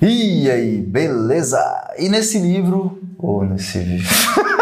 [0.00, 1.58] E aí, beleza?
[1.98, 4.06] E nesse livro, ou nesse livro,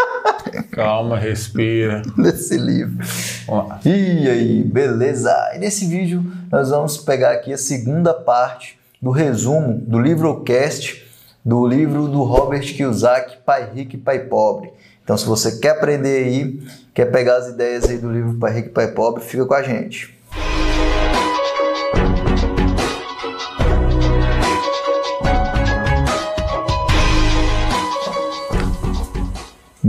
[0.71, 2.01] Calma, respira.
[2.17, 3.05] nesse livro.
[3.45, 3.79] Vamos lá.
[3.85, 5.31] E aí, beleza?
[5.55, 11.05] E nesse vídeo nós vamos pegar aqui a segunda parte do resumo do livrocast
[11.45, 14.71] do livro do Robert Kiyosaki, Pai Rico e Pai Pobre.
[15.03, 16.61] Então, se você quer aprender aí,
[16.93, 19.63] quer pegar as ideias aí do livro Pai Rico e Pai Pobre, fica com a
[19.63, 20.16] gente.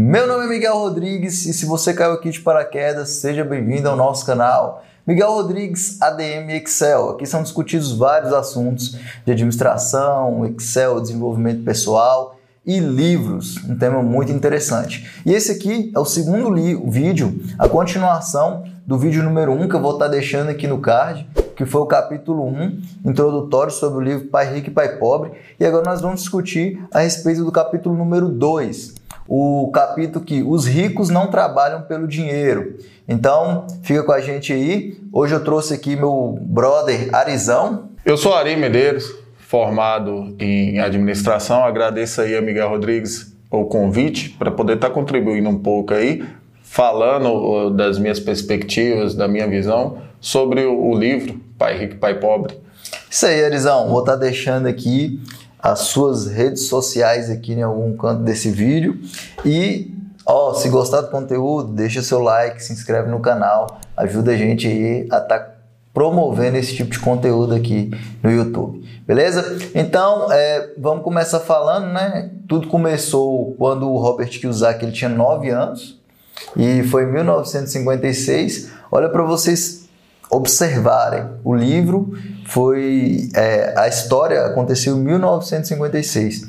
[0.09, 3.95] Meu nome é Miguel Rodrigues e se você caiu aqui de paraquedas, seja bem-vindo ao
[3.95, 4.83] nosso canal.
[5.07, 7.11] Miguel Rodrigues, ADM Excel.
[7.11, 14.33] Aqui são discutidos vários assuntos de administração, Excel, desenvolvimento pessoal e livros, um tema muito
[14.33, 15.07] interessante.
[15.27, 16.55] E esse aqui é o segundo
[16.91, 20.81] vídeo, a continuação do vídeo número 1 um, que eu vou estar deixando aqui no
[20.81, 25.33] card, que foi o capítulo 1, introdutório sobre o livro Pai Rico e Pai Pobre.
[25.61, 28.95] E agora nós vamos discutir a respeito do capítulo número 2,
[29.29, 32.79] o capítulo que os ricos não trabalham pelo dinheiro.
[33.07, 34.99] Então, fica com a gente aí.
[35.13, 37.91] Hoje eu trouxe aqui meu brother Arizão.
[38.07, 41.63] Eu sou Ari Medeiros, formado em administração.
[41.63, 46.25] Agradeço aí a Miguel Rodrigues o convite para poder estar contribuindo um pouco aí,
[46.63, 52.59] falando das minhas perspectivas, da minha visão sobre o livro Pai Rico e Pai Pobre.
[53.11, 53.89] Isso aí, Arizão.
[53.89, 55.21] Vou estar deixando aqui
[55.59, 59.01] as suas redes sociais aqui em algum canto desse vídeo.
[59.45, 59.93] E,
[60.25, 64.67] ó, se gostar do conteúdo, deixa seu like, se inscreve no canal, ajuda a gente
[64.67, 65.55] aí a estar tá
[65.93, 67.91] promovendo esse tipo de conteúdo aqui
[68.23, 68.87] no YouTube.
[69.07, 69.59] Beleza?
[69.75, 72.31] Então, é, vamos começar falando, né?
[72.47, 75.99] Tudo começou quando o Robert Kiyosaki ele tinha 9 anos
[76.57, 78.71] e foi em 1956.
[78.93, 79.88] Olha para vocês
[80.31, 82.13] observarem, o livro
[82.47, 86.49] foi é, a história aconteceu em 1956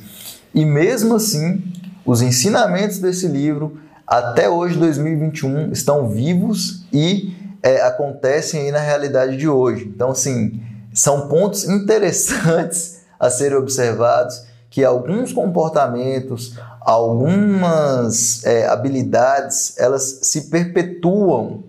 [0.54, 1.64] e mesmo assim
[2.06, 9.38] os ensinamentos desse livro até hoje 2021 estão vivos e é, acontecem aí na realidade
[9.38, 9.86] de hoje.
[9.94, 10.62] Então assim
[10.94, 21.64] são pontos interessantes a serem observados que alguns comportamentos, algumas é, habilidades, elas se perpetuam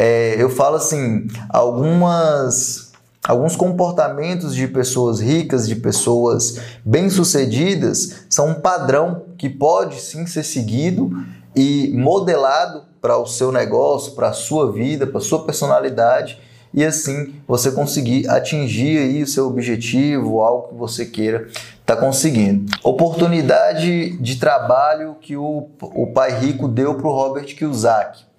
[0.00, 2.90] é, eu falo assim, algumas
[3.22, 10.42] alguns comportamentos de pessoas ricas, de pessoas bem-sucedidas, são um padrão que pode sim ser
[10.42, 11.12] seguido
[11.54, 16.38] e modelado para o seu negócio, para a sua vida, para a sua personalidade
[16.72, 21.96] e assim você conseguir atingir aí o seu objetivo, algo que você queira estar tá
[21.96, 22.72] conseguindo.
[22.82, 28.29] Oportunidade de trabalho que o, o pai rico deu para o Robert Kiyosaki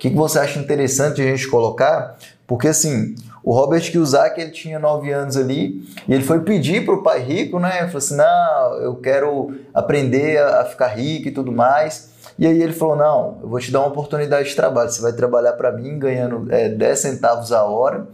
[0.00, 2.16] que, que você acha interessante a gente colocar?
[2.46, 6.94] Porque assim, o Robert Kiyosaki ele tinha 9 anos ali e ele foi pedir para
[6.94, 7.78] o pai rico, né?
[7.80, 12.10] Ele falou assim: não, eu quero aprender a ficar rico e tudo mais.
[12.38, 14.90] E aí ele falou: não, eu vou te dar uma oportunidade de trabalho.
[14.90, 18.08] Você vai trabalhar para mim ganhando é, 10 centavos a hora,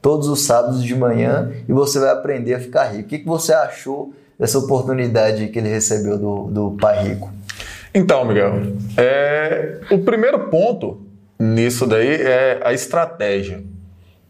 [0.00, 3.06] todos os sábados de manhã, e você vai aprender a ficar rico.
[3.06, 7.30] O que, que você achou dessa oportunidade que ele recebeu do, do pai rico?
[7.92, 8.54] Então, Miguel,
[8.96, 11.11] é, o primeiro ponto
[11.42, 13.64] nisso daí é a estratégia,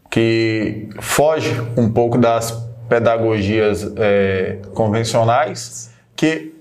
[0.09, 2.51] que foge um pouco das
[2.89, 6.55] pedagogias é, convencionais, que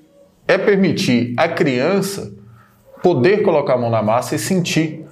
[0.47, 2.33] é permitir a criança
[3.03, 5.07] poder colocar a mão na massa e sentir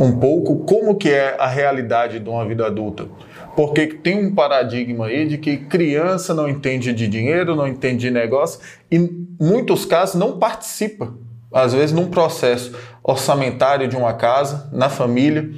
[0.00, 3.06] um pouco como que é a realidade de uma vida adulta.
[3.54, 8.10] Porque tem um paradigma aí de que criança não entende de dinheiro, não entende de
[8.10, 11.14] negócio e, em muitos casos, não participa
[11.52, 15.50] às vezes num processo orçamentário de uma casa, na família,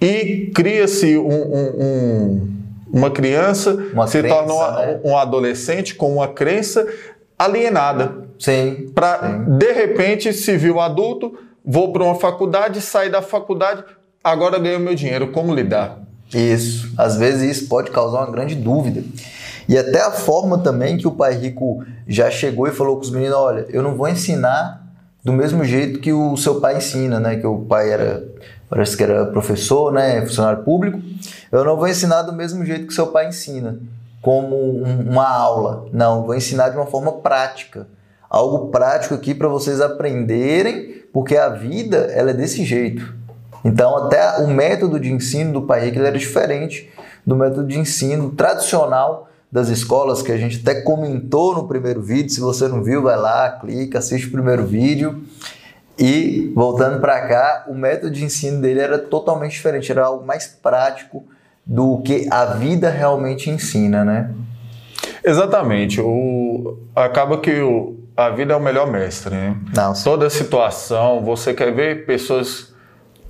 [0.00, 2.48] e cria-se um, um, um,
[2.92, 5.00] uma criança, uma se crença, torna né?
[5.04, 6.86] um adolescente com uma crença
[7.38, 8.26] alienada.
[8.38, 8.90] Sim.
[8.94, 13.82] Para, de repente, se viu adulto, vou para uma faculdade, sair da faculdade,
[14.22, 15.32] agora ganho meu dinheiro.
[15.32, 16.00] Como lidar?
[16.34, 16.92] Isso.
[16.98, 19.02] Às vezes isso pode causar uma grande dúvida.
[19.68, 23.10] E até a forma também que o pai rico já chegou e falou com os
[23.10, 24.85] meninos: olha, eu não vou ensinar
[25.26, 27.34] do mesmo jeito que o seu pai ensina, né?
[27.34, 28.24] Que o pai era,
[28.70, 30.24] parece que era professor, né?
[30.24, 31.02] Funcionário público.
[31.50, 33.76] Eu não vou ensinar do mesmo jeito que seu pai ensina,
[34.22, 35.86] como um, uma aula.
[35.92, 37.88] Não, vou ensinar de uma forma prática.
[38.30, 43.12] Algo prático aqui para vocês aprenderem, porque a vida ela é desse jeito.
[43.64, 46.88] Então até o método de ensino do pai ele era diferente
[47.26, 52.30] do método de ensino tradicional das escolas que a gente até comentou no primeiro vídeo.
[52.30, 55.22] Se você não viu, vai lá, clica, assiste o primeiro vídeo.
[55.98, 60.46] E voltando para cá, o método de ensino dele era totalmente diferente, era algo mais
[60.46, 61.24] prático
[61.64, 64.30] do que a vida realmente ensina, né?
[65.24, 66.00] Exatamente.
[66.00, 69.56] O, acaba que o, a vida é o melhor mestre, né?
[69.74, 69.94] Não.
[69.94, 72.74] Toda situação, você quer ver pessoas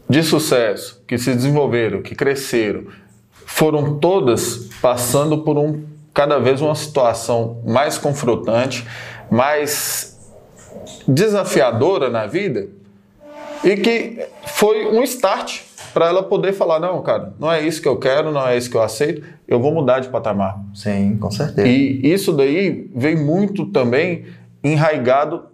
[0.08, 2.84] de sucesso, que se desenvolveram, que cresceram,
[3.46, 5.84] foram todas passando por um
[6.16, 8.86] cada vez uma situação mais confrontante,
[9.30, 10.18] mais
[11.06, 12.68] desafiadora na vida
[13.62, 15.60] e que foi um start
[15.92, 18.70] para ela poder falar não, cara, não é isso que eu quero, não é isso
[18.70, 20.58] que eu aceito, eu vou mudar de patamar.
[20.74, 21.68] Sim, com certeza.
[21.68, 24.24] E isso daí vem muito também
[24.64, 25.44] enraigado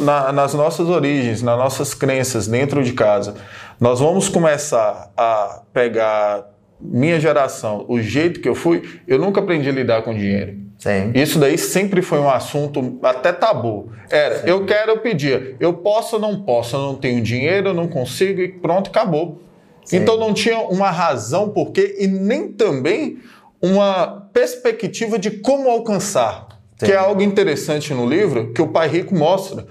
[0.00, 3.34] na, nas nossas origens, nas nossas crenças dentro de casa.
[3.80, 6.44] Nós vamos começar a pegar
[6.80, 10.56] minha geração, o jeito que eu fui, eu nunca aprendi a lidar com dinheiro.
[10.78, 11.10] Sim.
[11.12, 13.90] Isso daí sempre foi um assunto até tabu.
[14.08, 14.48] Era, Sim.
[14.48, 15.56] eu quero, eu pedia.
[15.58, 19.42] Eu posso ou não posso, eu não tenho dinheiro, eu não consigo e pronto, acabou.
[19.84, 19.96] Sim.
[19.96, 23.18] Então não tinha uma razão por quê e nem também
[23.60, 26.46] uma perspectiva de como alcançar.
[26.78, 29.66] Que é algo interessante no livro que o pai rico mostra.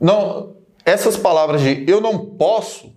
[0.00, 0.54] Não,
[0.84, 2.93] essas palavras de eu não posso,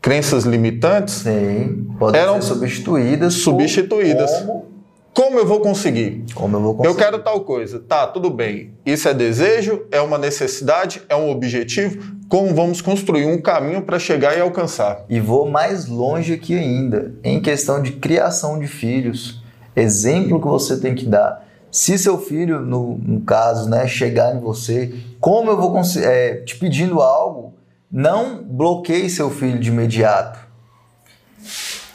[0.00, 3.34] crenças limitantes, Sim, podem Eram ser substituídas.
[3.34, 4.30] substituídas.
[4.40, 4.66] Como,
[5.12, 6.24] como eu vou conseguir?
[6.34, 6.94] como eu vou conseguir.
[6.94, 7.78] Eu quero tal coisa.
[7.80, 8.72] Tá, tudo bem.
[8.86, 12.14] Isso é desejo, é uma necessidade, é um objetivo.
[12.28, 15.04] Como vamos construir um caminho para chegar e alcançar?
[15.08, 19.42] E vou mais longe aqui ainda, em questão de criação de filhos.
[19.74, 21.44] Exemplo que você tem que dar.
[21.72, 26.34] Se seu filho, no, no caso, né, chegar em você, como eu vou conseguir, é,
[26.36, 27.54] te pedindo algo,
[27.90, 30.38] não bloqueie seu filho de imediato.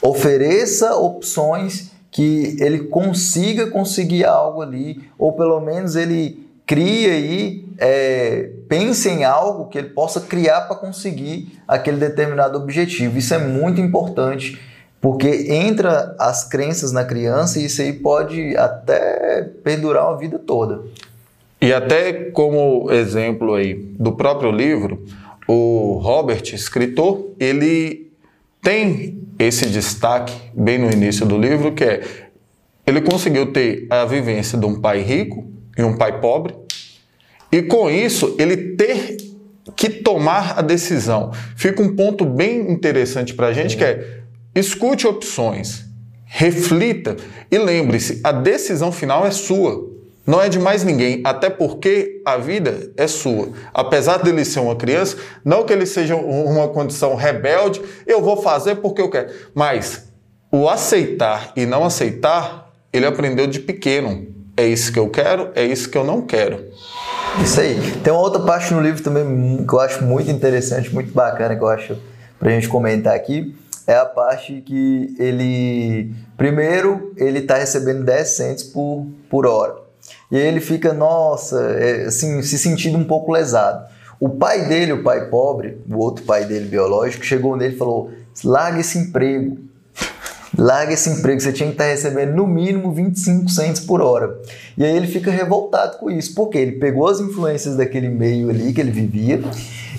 [0.02, 8.50] Ofereça opções que ele consiga conseguir algo ali, ou pelo menos ele crie aí, é,
[8.68, 13.18] pense em algo que ele possa criar para conseguir aquele determinado objetivo.
[13.18, 14.60] Isso é muito importante,
[15.00, 20.82] porque entra as crenças na criança e isso aí pode até perdurar uma vida toda.
[21.60, 25.04] E até como exemplo aí do próprio livro,
[25.46, 28.10] o Robert, escritor, ele
[28.62, 32.02] tem esse destaque bem no início do livro, que é
[32.86, 35.44] ele conseguiu ter a vivência de um pai rico
[35.76, 36.54] e um pai pobre,
[37.50, 39.16] e com isso ele ter
[39.74, 41.32] que tomar a decisão.
[41.56, 44.20] Fica um ponto bem interessante para a gente que é
[44.54, 45.84] escute opções,
[46.24, 47.16] reflita
[47.50, 49.95] e lembre-se, a decisão final é sua.
[50.26, 53.50] Não é de mais ninguém, até porque a vida é sua.
[53.72, 58.76] Apesar dele ser uma criança, não que ele seja uma condição rebelde, eu vou fazer
[58.76, 59.28] porque eu quero.
[59.54, 60.08] Mas
[60.50, 64.26] o aceitar e não aceitar, ele aprendeu de pequeno.
[64.56, 66.64] É isso que eu quero, é isso que eu não quero.
[67.42, 67.76] Isso aí.
[68.02, 71.62] Tem uma outra parte no livro também que eu acho muito interessante, muito bacana, que
[71.62, 71.96] eu acho
[72.38, 73.54] pra gente comentar aqui.
[73.86, 76.12] É a parte que ele.
[76.36, 79.85] Primeiro, ele tá recebendo 10 cents por, por hora.
[80.30, 83.86] E aí ele fica, nossa, é, assim, se sentindo um pouco lesado.
[84.18, 88.10] O pai dele, o pai pobre, o outro pai dele biológico, chegou nele e falou:
[88.44, 89.58] larga esse emprego.
[90.58, 94.40] Larga esse emprego, você tinha que estar recebendo no mínimo 25 cents por hora.
[94.78, 98.72] E aí ele fica revoltado com isso, porque ele pegou as influências daquele meio ali
[98.72, 99.42] que ele vivia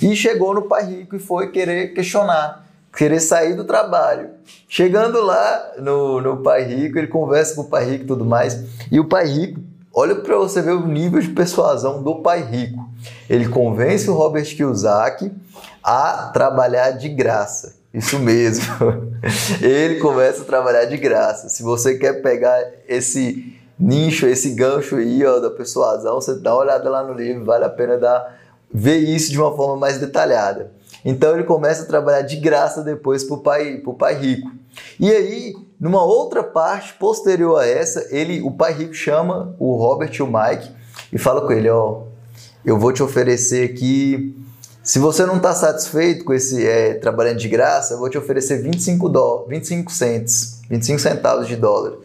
[0.02, 2.66] e chegou no pai rico e foi querer questionar,
[2.96, 4.30] querer sair do trabalho.
[4.68, 8.64] Chegando lá no, no pai rico, ele conversa com o pai rico e tudo mais,
[8.92, 9.60] e o pai rico,
[9.98, 12.88] olha para você ver o nível de persuasão do pai rico.
[13.28, 15.32] Ele convence o Robert Kiyosaki
[15.84, 17.78] a trabalhar de graça.
[17.92, 18.64] Isso mesmo.
[19.60, 21.50] Ele começa a trabalhar de graça.
[21.50, 26.62] Se você quer pegar esse nicho, esse gancho aí ó, da persuasão, você dá uma
[26.62, 28.38] olhada lá no livro, vale a pena dar,
[28.72, 30.72] ver isso de uma forma mais detalhada.
[31.04, 34.52] Então ele começa a trabalhar de graça depois para o pai, pro pai rico.
[35.00, 40.12] E aí, numa outra parte posterior a essa, ele, o pai rico chama o Robert
[40.14, 40.72] e o Mike
[41.12, 42.04] e fala com ele, ó,
[42.66, 44.36] eu vou te oferecer aqui
[44.88, 48.62] se você não está satisfeito com esse é, trabalhando de graça, eu vou te oferecer
[48.62, 51.98] 25, dó 25 cents, 25 centavos de dólar.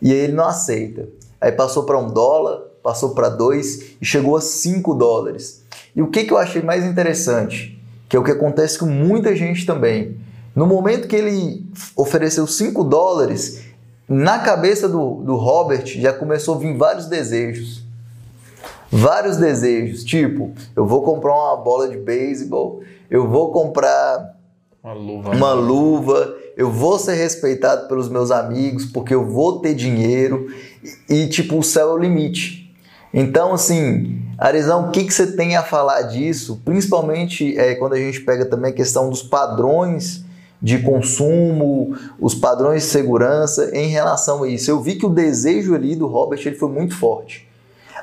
[0.00, 1.10] E aí ele não aceita.
[1.38, 5.62] Aí passou para um dólar, passou para dois e chegou a 5 dólares.
[5.94, 9.36] E o que, que eu achei mais interessante, que é o que acontece com muita
[9.36, 10.16] gente também.
[10.56, 13.62] No momento que ele ofereceu 5 dólares,
[14.08, 17.86] na cabeça do, do Robert já começou a vir vários desejos
[18.90, 24.36] vários desejos, tipo, eu vou comprar uma bola de beisebol, eu vou comprar
[24.82, 29.74] uma luva, uma luva eu vou ser respeitado pelos meus amigos, porque eu vou ter
[29.74, 30.46] dinheiro
[31.08, 32.74] e, e tipo, o céu é o limite.
[33.12, 36.60] Então, assim, Arizão, o que, que você tem a falar disso?
[36.64, 40.24] Principalmente é, quando a gente pega também a questão dos padrões
[40.60, 44.70] de consumo, os padrões de segurança em relação a isso.
[44.70, 47.48] Eu vi que o desejo ali do Robert ele foi muito forte.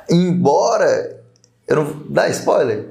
[0.10, 1.22] Embora.
[1.68, 2.04] Eu não.
[2.10, 2.90] Dá spoiler?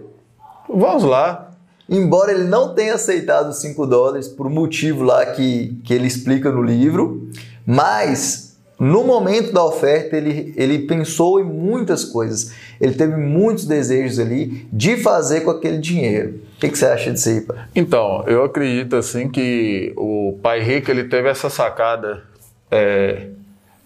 [0.68, 1.50] Vamos lá.
[1.88, 6.50] Embora ele não tenha aceitado os 5 dólares por motivo lá que, que ele explica
[6.50, 7.28] no livro,
[7.66, 12.52] mas no momento da oferta ele, ele pensou em muitas coisas.
[12.80, 16.40] Ele teve muitos desejos ali de fazer com aquele dinheiro.
[16.56, 17.64] O que, que você acha disso aí, pai?
[17.74, 22.24] Então, eu acredito assim que o pai rico ele teve essa sacada
[22.70, 23.28] é,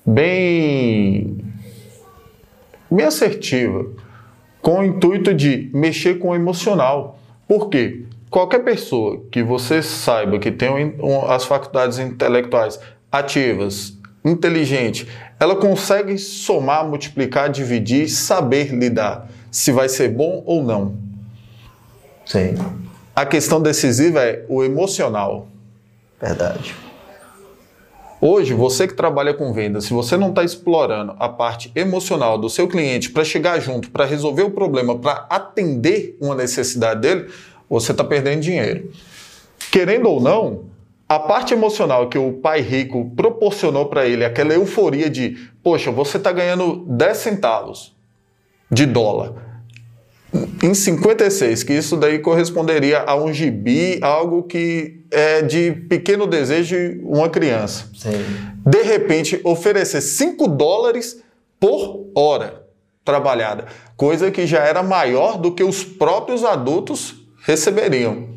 [0.05, 1.37] bem,
[2.91, 3.87] bem assertiva,
[4.63, 7.19] com o intuito de mexer com o emocional.
[7.47, 8.05] Por quê?
[8.31, 10.95] Qualquer pessoa que você saiba que tem
[11.29, 12.79] as faculdades intelectuais
[13.11, 13.96] ativas,
[14.29, 15.07] inteligente,
[15.39, 20.97] ela consegue somar, multiplicar, dividir, saber lidar se vai ser bom ou não.
[22.25, 22.55] Sim.
[23.15, 25.49] A questão decisiva é o emocional.
[26.21, 26.75] Verdade.
[28.21, 32.49] Hoje, você que trabalha com vendas, se você não está explorando a parte emocional do
[32.49, 37.31] seu cliente para chegar junto, para resolver o problema, para atender uma necessidade dele,
[37.69, 38.91] você está perdendo dinheiro.
[39.71, 40.65] Querendo ou não,
[41.09, 46.17] a parte emocional que o pai rico proporcionou para ele, aquela euforia de, poxa, você
[46.17, 47.97] está ganhando 10 centavos
[48.71, 49.47] de dólar
[50.63, 56.77] em 56, que isso daí corresponderia a um gibi, algo que é de pequeno desejo
[56.77, 57.89] de uma criança.
[57.95, 58.11] Sim.
[58.67, 61.23] De repente, oferecer 5 dólares
[61.59, 62.67] por hora
[63.05, 68.36] trabalhada, coisa que já era maior do que os próprios adultos receberiam.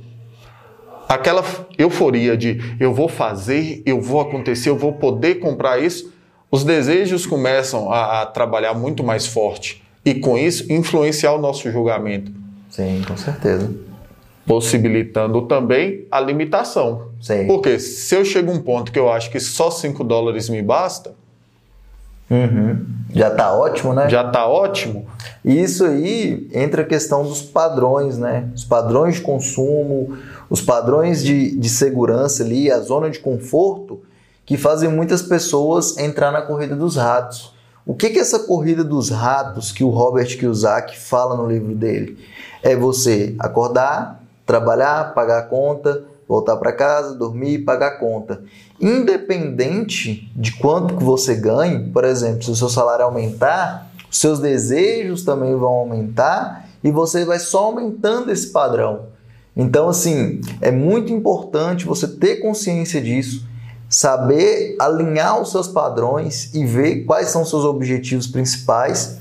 [1.10, 1.44] Aquela
[1.76, 6.14] euforia de eu vou fazer, eu vou acontecer, eu vou poder comprar isso,
[6.52, 11.72] os desejos começam a, a trabalhar muito mais forte e com isso influenciar o nosso
[11.72, 12.32] julgamento.
[12.70, 13.74] Sim, com certeza.
[14.46, 17.10] Possibilitando também a limitação.
[17.20, 17.48] Sim.
[17.48, 20.62] Porque se eu chego a um ponto que eu acho que só 5 dólares me
[20.62, 21.16] basta,
[22.30, 22.86] Uhum.
[23.12, 24.08] Já tá ótimo, né?
[24.08, 25.08] já tá ótimo.
[25.44, 28.50] E isso aí entra a questão dos padrões, né?
[28.54, 30.16] Os padrões de consumo,
[30.50, 34.02] os padrões de, de segurança ali, a zona de conforto,
[34.46, 37.54] que fazem muitas pessoas entrar na corrida dos ratos.
[37.86, 41.74] O que, que é essa corrida dos ratos que o Robert Kiyosaki fala no livro
[41.74, 42.20] dele?
[42.62, 48.44] É você acordar, trabalhar, pagar a conta, voltar para casa, dormir, pagar a conta.
[48.80, 54.40] Independente de quanto que você ganhe, por exemplo, se o seu salário aumentar, os seus
[54.40, 59.08] desejos também vão aumentar e você vai só aumentando esse padrão.
[59.58, 63.48] Então, assim, é muito importante você ter consciência disso,
[63.90, 69.18] saber alinhar os seus padrões e ver quais são os seus objetivos principais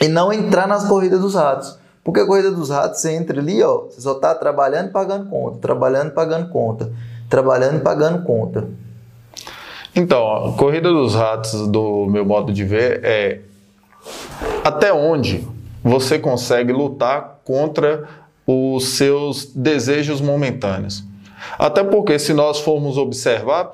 [0.00, 1.81] e não entrar nas corridas dos ratos.
[2.04, 5.58] Porque a corrida dos ratos, você entra ali, ó, você só está trabalhando pagando conta,
[5.58, 6.92] trabalhando pagando conta,
[7.28, 8.68] trabalhando pagando conta.
[9.94, 13.40] Então, a corrida dos ratos, do meu modo de ver, é
[14.64, 15.46] até onde
[15.82, 18.08] você consegue lutar contra
[18.46, 21.04] os seus desejos momentâneos.
[21.58, 23.72] Até porque, se nós formos observar,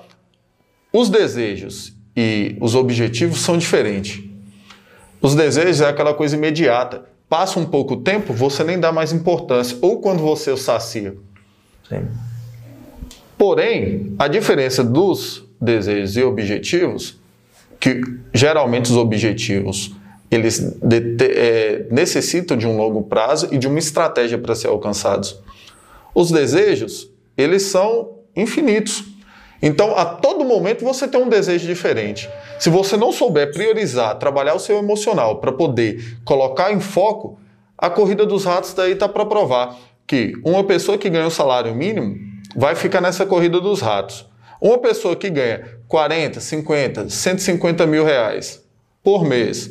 [0.93, 4.23] os desejos e os objetivos são diferentes.
[5.21, 7.05] Os desejos é aquela coisa imediata.
[7.29, 9.77] Passa um pouco tempo, você nem dá mais importância.
[9.83, 11.15] Ou quando você o sacia.
[11.89, 12.07] Sim.
[13.37, 17.19] Porém, a diferença dos desejos e objetivos,
[17.79, 18.01] que
[18.33, 19.95] geralmente os objetivos
[20.31, 24.69] eles de, de, é, necessitam de um longo prazo e de uma estratégia para ser
[24.69, 25.41] alcançados.
[26.15, 29.05] Os desejos, eles são infinitos.
[29.61, 32.29] Então, a todo momento você tem um desejo diferente.
[32.59, 37.39] Se você não souber priorizar, trabalhar o seu emocional para poder colocar em foco,
[37.77, 41.31] a corrida dos ratos daí está para provar que uma pessoa que ganha o um
[41.31, 42.17] salário mínimo
[42.57, 44.27] vai ficar nessa corrida dos ratos.
[44.61, 48.65] Uma pessoa que ganha 40, 50, 150 mil reais
[49.03, 49.71] por mês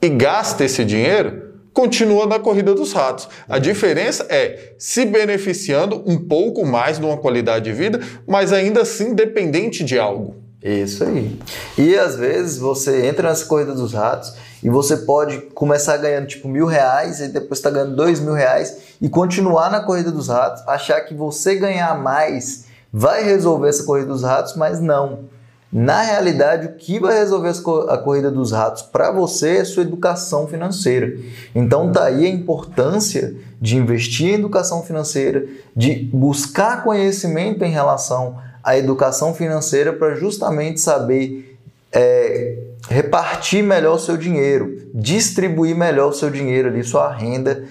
[0.00, 3.28] e gasta esse dinheiro, continua na corrida dos ratos.
[3.48, 8.82] A diferença é se beneficiando um pouco mais de uma qualidade de vida, mas ainda
[8.82, 10.36] assim dependente de algo.
[10.62, 11.38] Isso aí.
[11.78, 16.48] E às vezes você entra nessa corrida dos ratos e você pode começar ganhando tipo
[16.48, 20.62] mil reais e depois está ganhando dois mil reais e continuar na corrida dos ratos,
[20.68, 25.30] achar que você ganhar mais vai resolver essa corrida dos ratos, mas não.
[25.72, 27.52] Na realidade, o que vai resolver
[27.88, 31.16] a corrida dos ratos para você é sua educação financeira.
[31.54, 35.46] Então tá aí a importância de investir em educação financeira,
[35.76, 41.56] de buscar conhecimento em relação à educação financeira para justamente saber
[41.92, 42.58] é,
[42.88, 47.64] repartir melhor o seu dinheiro, distribuir melhor o seu dinheiro ali, sua renda.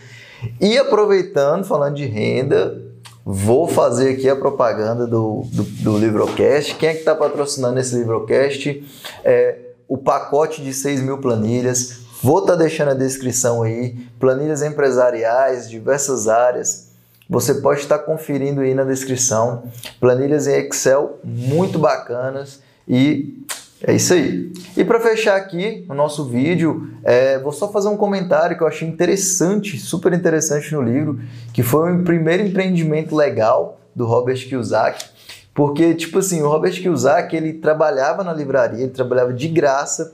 [0.61, 2.81] E aproveitando, falando de renda,
[3.31, 6.73] vou fazer aqui a propaganda do, do, do Livrocast.
[6.75, 8.83] Quem é que está patrocinando esse Livrocast?
[9.23, 9.55] É
[9.87, 11.99] o pacote de 6 mil planilhas.
[12.23, 13.95] Vou estar tá deixando a descrição aí.
[14.19, 16.89] Planilhas empresariais, diversas áreas.
[17.29, 19.61] Você pode estar tá conferindo aí na descrição.
[19.99, 23.45] Planilhas em Excel muito bacanas e
[23.83, 24.51] é isso aí.
[24.75, 28.67] E para fechar aqui o nosso vídeo, é, vou só fazer um comentário que eu
[28.67, 31.19] achei interessante, super interessante no livro,
[31.53, 35.05] que foi o primeiro empreendimento legal do Robert Kiyosaki.
[35.53, 40.13] Porque, tipo assim, o Robert Kiyosaki, ele trabalhava na livraria, ele trabalhava de graça,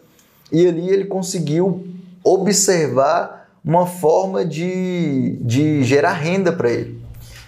[0.51, 1.85] e ali ele conseguiu
[2.23, 7.01] observar uma forma de, de gerar renda para ele,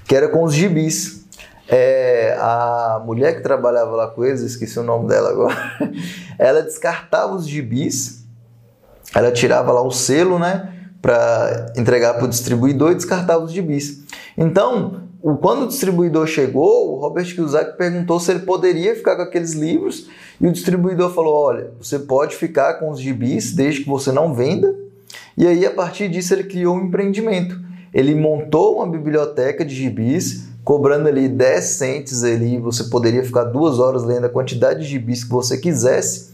[0.07, 1.26] que era com os gibis.
[1.69, 5.55] É, a mulher que trabalhava lá com eles, esqueci o nome dela agora,
[6.39, 8.25] ela descartava os gibis,
[9.13, 14.03] ela tirava lá o selo, né, para entregar para o distribuidor e descartava os gibis.
[14.37, 15.07] Então,
[15.41, 20.07] quando o distribuidor chegou, o Robert Kiyosaki perguntou se ele poderia ficar com aqueles livros
[20.39, 24.33] e o distribuidor falou: Olha, você pode ficar com os gibis desde que você não
[24.33, 24.73] venda.
[25.35, 27.59] E aí, a partir disso, ele criou um empreendimento.
[27.93, 33.79] Ele montou uma biblioteca de gibis cobrando ali 10 centes ali, você poderia ficar duas
[33.79, 36.31] horas lendo a quantidade de gibis que você quisesse.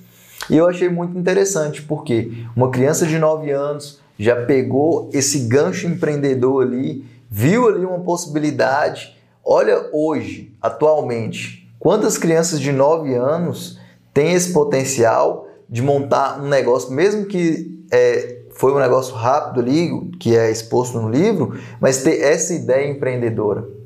[0.50, 5.86] E eu achei muito interessante, porque uma criança de 9 anos já pegou esse gancho
[5.86, 9.16] empreendedor ali, viu ali uma possibilidade.
[9.46, 13.80] Olha hoje, atualmente, quantas crianças de 9 anos
[14.16, 19.92] têm esse potencial de montar um negócio, mesmo que é, foi um negócio rápido ali,
[20.20, 23.83] que é exposto no livro, mas ter essa ideia empreendedora.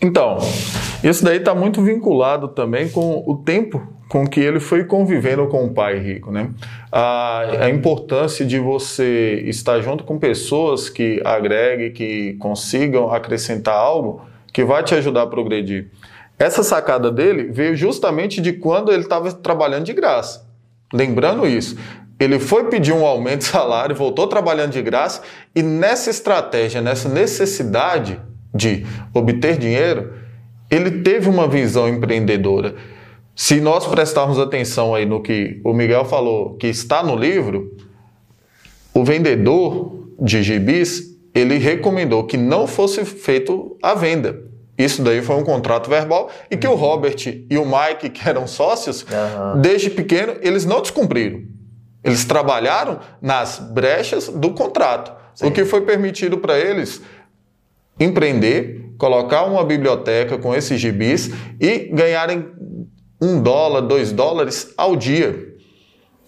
[0.00, 0.38] Então,
[1.02, 5.64] isso daí está muito vinculado também com o tempo com que ele foi convivendo com
[5.64, 6.50] o pai rico, né?
[6.92, 14.22] A, a importância de você estar junto com pessoas que agreguem, que consigam acrescentar algo
[14.52, 15.90] que vai te ajudar a progredir.
[16.38, 20.46] Essa sacada dele veio justamente de quando ele estava trabalhando de graça.
[20.92, 21.76] Lembrando isso,
[22.18, 25.22] ele foi pedir um aumento de salário, voltou trabalhando de graça
[25.54, 28.20] e nessa estratégia, nessa necessidade
[28.54, 30.12] de obter dinheiro,
[30.70, 32.74] ele teve uma visão empreendedora.
[33.34, 37.76] Se nós prestarmos atenção aí no que o Miguel falou, que está no livro,
[38.94, 44.40] o vendedor de gibis, ele recomendou que não fosse feito a venda.
[44.78, 48.46] Isso daí foi um contrato verbal e que o Robert e o Mike, que eram
[48.46, 49.60] sócios, uhum.
[49.60, 51.42] desde pequeno, eles não descumpriram.
[52.02, 55.12] Eles trabalharam nas brechas do contrato.
[55.34, 55.46] Sim.
[55.46, 57.00] O que foi permitido para eles
[57.98, 61.30] empreender, colocar uma biblioteca com esses gibis
[61.60, 62.46] e ganharem
[63.20, 65.54] um dólar, dois dólares ao dia,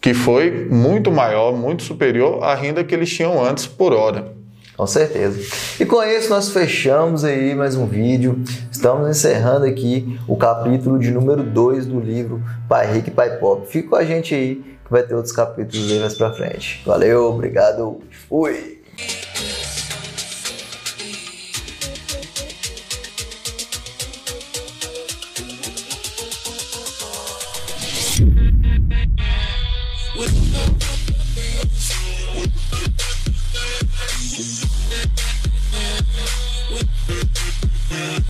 [0.00, 4.34] que foi muito maior, muito superior à renda que eles tinham antes por hora.
[4.76, 5.40] Com certeza.
[5.80, 8.42] E com isso nós fechamos aí mais um vídeo.
[8.70, 13.66] Estamos encerrando aqui o capítulo de número 2 do livro Pai Rico e Pai Pobre.
[13.66, 16.82] Fica com a gente aí que vai ter outros capítulos aí mais pra frente.
[16.84, 18.75] Valeu, obrigado, fui!